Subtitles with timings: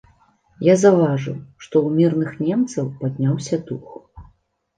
[0.67, 3.87] Я заўважыў, што ў мірных немцаў падняўся дух.